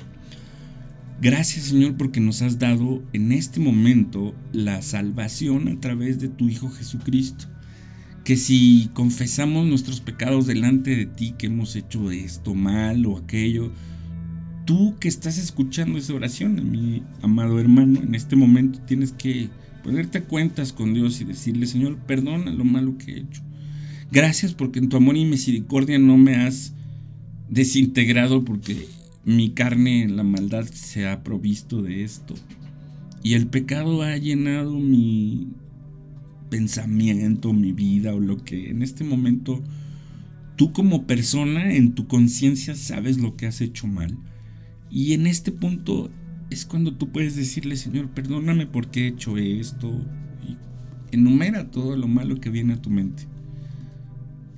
[1.20, 6.48] Gracias Señor porque nos has dado en este momento la salvación a través de tu
[6.48, 7.46] Hijo Jesucristo.
[8.24, 13.70] Que si confesamos nuestros pecados delante de ti, que hemos hecho esto mal o aquello,
[14.64, 19.50] tú que estás escuchando esa oración, mi amado hermano, en este momento tienes que
[19.82, 23.42] ponerte a cuentas con Dios y decirle, Señor, perdona lo malo que he hecho.
[24.10, 26.72] Gracias porque en tu amor y misericordia no me has
[27.50, 28.88] desintegrado porque
[29.24, 32.34] mi carne, la maldad, se ha provisto de esto.
[33.22, 35.48] Y el pecado ha llenado mi
[36.54, 39.60] pensamiento, mi vida o lo que en este momento
[40.54, 44.16] tú como persona en tu conciencia sabes lo que has hecho mal.
[44.88, 46.12] Y en este punto
[46.50, 50.00] es cuando tú puedes decirle, Señor, perdóname porque he hecho esto.
[50.48, 50.56] Y
[51.12, 53.24] enumera todo lo malo que viene a tu mente.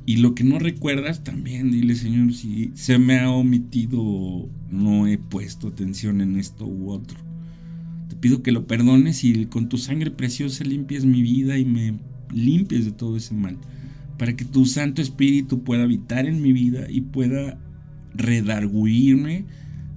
[0.05, 5.16] Y lo que no recuerdas también, dile Señor, si se me ha omitido, no he
[5.16, 7.26] puesto atención en esto u otro.
[8.20, 11.94] Pido que lo perdones y con tu sangre preciosa limpies mi vida y me
[12.32, 13.56] limpies de todo ese mal.
[14.18, 17.58] Para que tu Santo Espíritu pueda habitar en mi vida y pueda
[18.14, 19.44] redarguirme,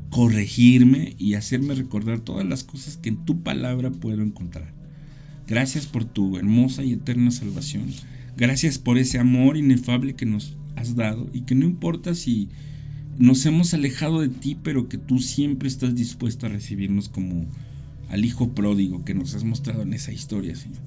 [0.10, 4.74] corregirme y hacerme recordar todas las cosas que en tu palabra puedo encontrar.
[5.48, 7.86] Gracias por tu hermosa y eterna salvación.
[8.38, 12.50] Gracias por ese amor inefable que nos has dado y que no importa si
[13.18, 17.48] nos hemos alejado de ti, pero que tú siempre estás dispuesto a recibirnos como
[18.10, 20.82] al Hijo Pródigo que nos has mostrado en esa historia, Señor.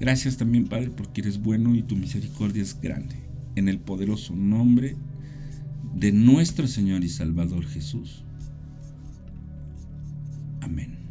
[0.00, 3.16] Gracias también, Padre, porque eres bueno y tu misericordia es grande.
[3.54, 4.96] En el poderoso nombre
[5.94, 8.24] de nuestro Señor y Salvador Jesús.
[10.60, 11.03] Amén.